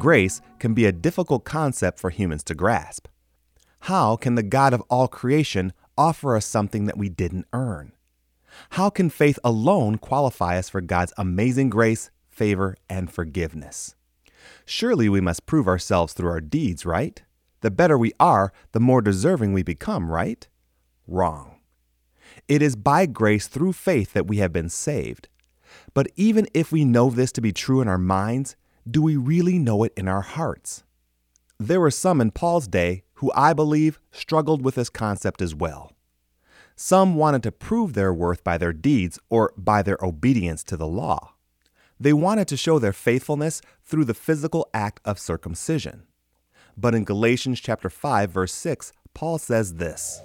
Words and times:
Grace 0.00 0.40
can 0.58 0.72
be 0.72 0.86
a 0.86 0.92
difficult 0.92 1.44
concept 1.44 1.98
for 1.98 2.08
humans 2.08 2.42
to 2.44 2.54
grasp. 2.54 3.06
How 3.80 4.16
can 4.16 4.34
the 4.34 4.42
God 4.42 4.72
of 4.72 4.82
all 4.88 5.08
creation 5.08 5.74
offer 5.98 6.34
us 6.36 6.46
something 6.46 6.86
that 6.86 6.96
we 6.96 7.10
didn't 7.10 7.46
earn? 7.52 7.92
How 8.70 8.88
can 8.88 9.10
faith 9.10 9.38
alone 9.44 9.98
qualify 9.98 10.56
us 10.56 10.70
for 10.70 10.80
God's 10.80 11.12
amazing 11.18 11.68
grace, 11.68 12.10
favor, 12.30 12.78
and 12.88 13.12
forgiveness? 13.12 13.94
Surely 14.64 15.10
we 15.10 15.20
must 15.20 15.44
prove 15.44 15.68
ourselves 15.68 16.14
through 16.14 16.30
our 16.30 16.40
deeds, 16.40 16.86
right? 16.86 17.22
The 17.60 17.70
better 17.70 17.98
we 17.98 18.14
are, 18.18 18.54
the 18.72 18.80
more 18.80 19.02
deserving 19.02 19.52
we 19.52 19.62
become, 19.62 20.10
right? 20.10 20.48
Wrong. 21.06 21.60
It 22.48 22.62
is 22.62 22.74
by 22.74 23.04
grace 23.04 23.48
through 23.48 23.74
faith 23.74 24.14
that 24.14 24.26
we 24.26 24.38
have 24.38 24.50
been 24.50 24.70
saved. 24.70 25.28
But 25.92 26.08
even 26.16 26.48
if 26.54 26.72
we 26.72 26.86
know 26.86 27.10
this 27.10 27.32
to 27.32 27.42
be 27.42 27.52
true 27.52 27.82
in 27.82 27.88
our 27.88 27.98
minds, 27.98 28.56
do 28.90 29.02
we 29.02 29.16
really 29.16 29.58
know 29.58 29.84
it 29.84 29.92
in 29.96 30.08
our 30.08 30.22
hearts? 30.22 30.82
There 31.58 31.80
were 31.80 31.90
some 31.90 32.20
in 32.20 32.30
Paul's 32.30 32.66
day 32.66 33.02
who 33.14 33.30
I 33.34 33.52
believe 33.52 34.00
struggled 34.10 34.62
with 34.64 34.74
this 34.74 34.90
concept 34.90 35.42
as 35.42 35.54
well. 35.54 35.92
Some 36.74 37.14
wanted 37.14 37.42
to 37.42 37.52
prove 37.52 37.92
their 37.92 38.12
worth 38.12 38.42
by 38.42 38.56
their 38.56 38.72
deeds 38.72 39.18
or 39.28 39.52
by 39.56 39.82
their 39.82 39.98
obedience 40.02 40.64
to 40.64 40.76
the 40.76 40.86
law. 40.86 41.34
They 41.98 42.14
wanted 42.14 42.48
to 42.48 42.56
show 42.56 42.78
their 42.78 42.94
faithfulness 42.94 43.60
through 43.84 44.06
the 44.06 44.14
physical 44.14 44.68
act 44.72 45.00
of 45.04 45.18
circumcision. 45.18 46.04
But 46.76 46.94
in 46.94 47.04
Galatians 47.04 47.60
chapter 47.60 47.90
5 47.90 48.30
verse 48.30 48.54
6, 48.54 48.92
Paul 49.12 49.36
says 49.36 49.74
this: 49.74 50.22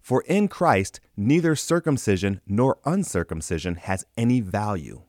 For 0.00 0.22
in 0.28 0.46
Christ 0.46 1.00
neither 1.16 1.56
circumcision 1.56 2.40
nor 2.46 2.78
uncircumcision 2.84 3.74
has 3.74 4.06
any 4.16 4.40
value. 4.40 5.02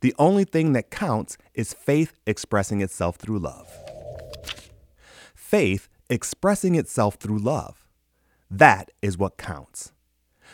The 0.00 0.14
only 0.18 0.44
thing 0.44 0.74
that 0.74 0.90
counts 0.90 1.36
is 1.54 1.74
faith 1.74 2.12
expressing 2.24 2.80
itself 2.80 3.16
through 3.16 3.40
love. 3.40 3.68
Faith 5.34 5.88
expressing 6.08 6.76
itself 6.76 7.16
through 7.16 7.38
love. 7.38 7.88
That 8.50 8.90
is 9.02 9.18
what 9.18 9.36
counts. 9.36 9.92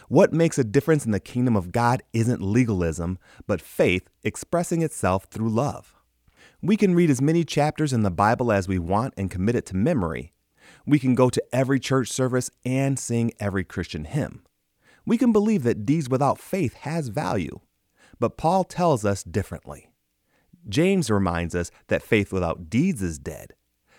What 0.08 0.32
makes 0.32 0.58
a 0.58 0.64
difference 0.64 1.04
in 1.04 1.12
the 1.12 1.20
kingdom 1.20 1.56
of 1.56 1.72
God 1.72 2.02
isn't 2.12 2.40
legalism, 2.40 3.18
but 3.46 3.60
faith 3.60 4.08
expressing 4.22 4.82
itself 4.82 5.24
through 5.24 5.50
love. 5.50 5.94
We 6.62 6.76
can 6.76 6.94
read 6.94 7.10
as 7.10 7.20
many 7.20 7.44
chapters 7.44 7.92
in 7.92 8.02
the 8.02 8.10
Bible 8.10 8.50
as 8.50 8.66
we 8.66 8.78
want 8.78 9.14
and 9.16 9.30
commit 9.30 9.54
it 9.54 9.66
to 9.66 9.76
memory. 9.76 10.32
We 10.86 10.98
can 10.98 11.14
go 11.14 11.28
to 11.28 11.44
every 11.52 11.78
church 11.78 12.08
service 12.08 12.50
and 12.64 12.98
sing 12.98 13.32
every 13.38 13.64
Christian 13.64 14.04
hymn. 14.04 14.42
We 15.04 15.18
can 15.18 15.32
believe 15.32 15.62
that 15.64 15.84
deeds 15.84 16.08
without 16.08 16.38
faith 16.38 16.74
has 16.74 17.08
value. 17.08 17.60
But 18.18 18.36
Paul 18.36 18.64
tells 18.64 19.04
us 19.04 19.22
differently. 19.22 19.90
James 20.68 21.10
reminds 21.10 21.54
us 21.54 21.70
that 21.88 22.02
faith 22.02 22.32
without 22.32 22.70
deeds 22.70 23.02
is 23.02 23.18
dead. 23.18 23.54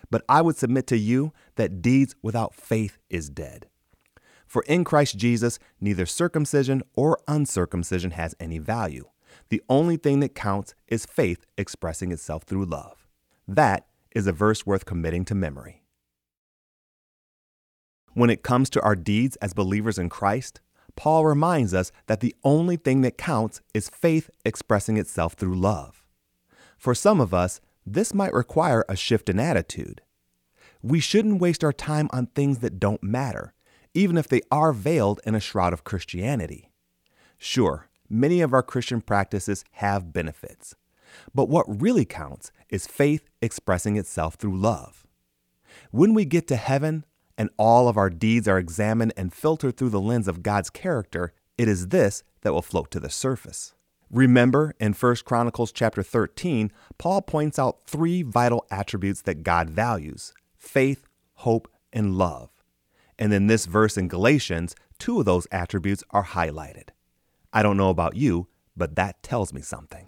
But 0.10 0.24
I 0.30 0.42
would 0.42 0.58
submit 0.58 0.88
to 0.88 0.98
you 0.98 1.34
that 1.56 1.82
deeds 1.82 2.16
without 2.22 2.54
faith 2.54 2.98
is 3.10 3.30
dead. 3.30 3.68
For 4.46 4.64
in 4.64 4.84
Christ 4.84 5.18
Jesus, 5.18 5.60
neither 5.82 6.06
circumcision 6.06 6.84
or 6.96 7.20
uncircumcision 7.28 8.12
has 8.12 8.36
any 8.40 8.60
value. 8.60 9.06
The 9.50 9.62
only 9.70 9.98
thing 9.98 10.20
that 10.22 10.36
counts 10.36 10.76
is 10.88 11.06
faith 11.06 11.46
expressing 11.58 12.12
itself 12.12 12.44
through 12.44 12.66
love. 12.66 13.08
That 13.48 13.88
is 14.12 14.28
a 14.28 14.32
verse 14.32 14.66
worth 14.66 14.86
committing 14.86 15.26
to 15.26 15.36
memory. 15.36 15.84
When 18.14 18.30
it 18.30 18.44
comes 18.44 18.70
to 18.72 18.82
our 18.82 18.96
deeds 18.96 19.36
as 19.38 19.54
believers 19.54 19.98
in 19.98 20.08
Christ, 20.08 20.62
Paul 20.96 21.26
reminds 21.26 21.74
us 21.74 21.92
that 22.08 22.22
the 22.22 22.36
only 22.44 22.78
thing 22.78 23.02
that 23.02 23.18
counts 23.18 23.62
is 23.74 23.90
faith 23.90 24.30
expressing 24.46 24.98
itself 24.98 25.34
through 25.34 25.56
love. 25.56 26.04
For 26.78 26.96
some 26.96 27.20
of 27.20 27.34
us, 27.34 27.62
this 27.86 28.14
might 28.14 28.34
require 28.34 28.86
a 28.88 28.96
shift 28.96 29.30
in 29.30 29.40
attitude. 29.40 30.02
We 30.82 31.00
shouldn't 31.00 31.42
waste 31.42 31.64
our 31.64 31.74
time 31.74 32.10
on 32.12 32.28
things 32.28 32.60
that 32.60 32.80
don't 32.80 33.04
matter, 33.04 33.54
even 33.94 34.18
if 34.18 34.28
they 34.28 34.42
are 34.52 34.74
veiled 34.74 35.20
in 35.26 35.36
a 35.36 35.40
shroud 35.40 35.74
of 35.74 35.84
Christianity. 35.84 36.72
Sure, 37.38 37.90
many 38.10 38.42
of 38.42 38.54
our 38.54 38.64
Christian 38.64 39.02
practices 39.02 39.66
have 39.74 40.14
benefits, 40.14 40.76
but 41.34 41.50
what 41.50 41.82
really 41.82 42.06
counts 42.06 42.52
is 42.70 42.88
faith 42.88 43.30
expressing 43.42 43.98
itself 43.98 44.36
through 44.36 44.58
love. 44.58 45.06
When 45.92 46.14
we 46.14 46.26
get 46.26 46.48
to 46.50 46.56
heaven, 46.56 47.06
and 47.38 47.50
all 47.58 47.88
of 47.88 47.98
our 47.98 48.10
deeds 48.10 48.48
are 48.48 48.58
examined 48.58 49.14
and 49.18 49.34
filtered 49.34 49.78
through 49.78 49.90
the 49.90 50.02
lens 50.02 50.28
of 50.28 50.44
God's 50.44 50.70
character, 50.70 51.34
it 51.58 51.68
is 51.68 51.90
this 51.90 52.24
that 52.42 52.54
will 52.54 52.62
float 52.62 52.92
to 52.92 53.00
the 53.00 53.10
surface. 53.10 53.74
Remember 54.12 54.76
in 54.80 54.94
1 54.94 55.16
Corinthians 55.26 55.72
chapter 55.72 56.04
13, 56.04 56.72
Paul 56.98 57.22
points 57.22 57.58
out 57.58 57.80
three 57.86 58.22
vital 58.22 58.66
attributes 58.70 59.22
that 59.24 59.44
God 59.44 59.70
values 59.70 60.34
faith, 60.58 61.08
hope, 61.36 61.68
and 61.92 62.18
love. 62.18 62.50
And 63.18 63.34
in 63.34 63.48
this 63.48 63.66
verse 63.66 63.98
in 63.98 64.08
Galatians, 64.08 64.76
two 65.00 65.20
of 65.20 65.26
those 65.26 65.48
attributes 65.52 66.04
are 66.12 66.26
highlighted. 66.26 66.90
I 67.54 67.64
don't 67.64 67.78
know 67.78 67.90
about 67.90 68.16
you, 68.16 68.48
but 68.76 68.96
that 68.96 69.24
tells 69.24 69.54
me 69.54 69.62
something. 69.62 70.08